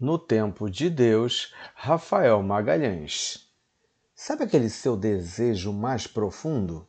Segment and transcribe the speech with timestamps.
[0.00, 3.48] No tempo de Deus, Rafael Magalhães.
[4.12, 6.84] Sabe aquele seu desejo mais profundo?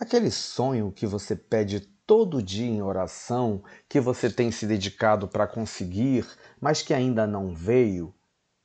[0.00, 5.46] Aquele sonho que você pede todo dia em oração, que você tem se dedicado para
[5.46, 6.26] conseguir,
[6.60, 8.12] mas que ainda não veio?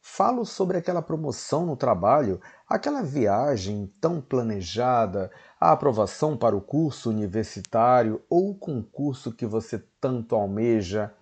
[0.02, 7.08] Falo sobre aquela promoção no trabalho, aquela viagem tão planejada, a aprovação para o curso
[7.08, 11.14] universitário ou o concurso que você tanto almeja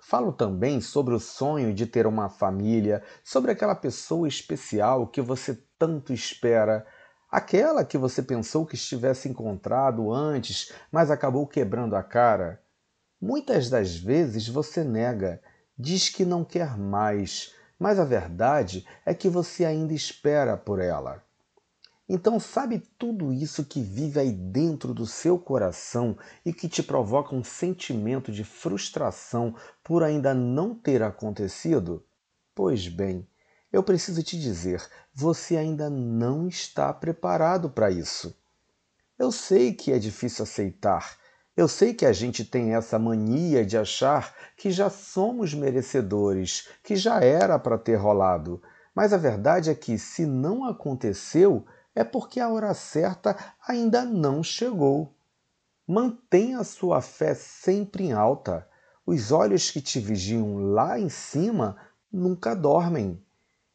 [0.00, 5.62] Falo também sobre o sonho de ter uma família, sobre aquela pessoa especial que você
[5.78, 6.86] tanto espera,
[7.30, 12.62] aquela que você pensou que estivesse encontrado antes, mas acabou quebrando a cara.
[13.20, 15.40] Muitas das vezes você nega,
[15.78, 21.22] diz que não quer mais, mas a verdade é que você ainda espera por ela.
[22.12, 27.36] Então, sabe tudo isso que vive aí dentro do seu coração e que te provoca
[27.36, 32.04] um sentimento de frustração por ainda não ter acontecido?
[32.52, 33.28] Pois bem,
[33.72, 34.84] eu preciso te dizer,
[35.14, 38.36] você ainda não está preparado para isso.
[39.16, 41.16] Eu sei que é difícil aceitar.
[41.56, 46.96] Eu sei que a gente tem essa mania de achar que já somos merecedores, que
[46.96, 48.60] já era para ter rolado.
[48.92, 54.42] Mas a verdade é que, se não aconteceu, é porque a hora certa ainda não
[54.42, 55.14] chegou.
[55.86, 58.68] Mantenha sua fé sempre em alta.
[59.04, 61.76] Os olhos que te vigiam lá em cima
[62.12, 63.22] nunca dormem.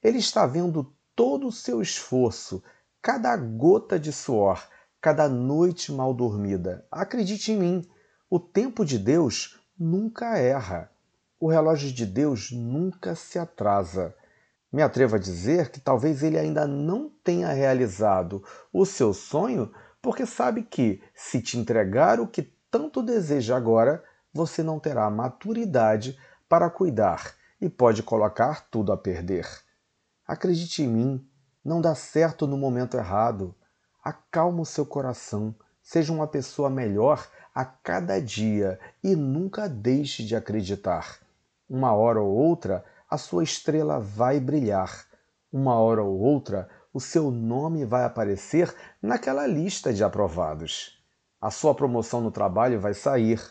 [0.02, 2.64] Ele está vendo todo o seu esforço,
[3.02, 4.68] cada gota de suor,
[5.02, 6.86] cada noite mal dormida.
[6.92, 7.90] Acredite em mim,
[8.30, 10.92] o tempo de Deus nunca erra.
[11.40, 14.16] O relógio de Deus nunca se atrasa.
[14.76, 20.26] Me atrevo a dizer que talvez ele ainda não tenha realizado o seu sonho, porque
[20.26, 26.70] sabe que, se te entregar o que tanto deseja agora, você não terá maturidade para
[26.70, 29.48] cuidar e pode colocar tudo a perder.
[30.28, 31.30] Acredite em mim,
[31.64, 33.56] não dá certo no momento errado.
[34.04, 40.36] Acalma o seu coração, seja uma pessoa melhor a cada dia e nunca deixe de
[40.36, 41.18] acreditar.
[41.70, 45.06] Uma hora ou outra, a sua estrela vai brilhar.
[45.52, 50.98] Uma hora ou outra, o seu nome vai aparecer naquela lista de aprovados.
[51.40, 53.42] A sua promoção no trabalho vai sair.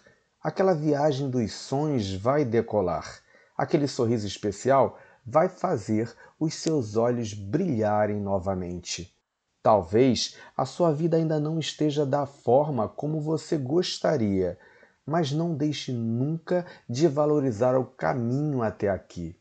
[0.43, 3.21] Aquela viagem dos sonhos vai decolar.
[3.57, 9.15] Aquele sorriso especial vai fazer os seus olhos brilharem novamente.
[9.63, 14.59] Talvez a sua vida ainda não esteja da forma como você gostaria,
[15.07, 19.35] mas não deixe nunca de valorizar o caminho até aqui.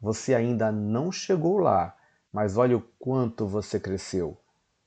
[0.00, 1.96] Você ainda não chegou lá,
[2.32, 4.40] mas olha o quanto você cresceu.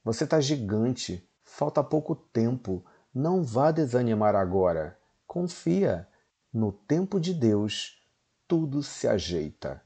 [0.04, 2.84] Você está gigante, falta pouco tempo.
[3.14, 4.98] Não vá desanimar agora.
[5.28, 6.08] Confia.
[6.52, 8.02] No tempo de Deus,
[8.48, 9.82] tudo se ajeita.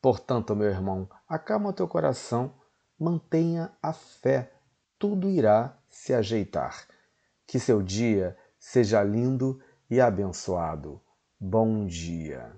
[0.00, 2.54] Portanto, meu irmão, acalma teu coração,
[2.98, 4.52] mantenha a fé,
[4.98, 6.86] tudo irá se ajeitar.
[7.46, 11.00] Que seu dia seja lindo e abençoado.
[11.40, 12.52] Bom dia.